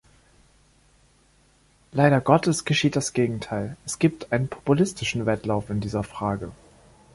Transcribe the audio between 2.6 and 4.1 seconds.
geschieht das Gegenteil, es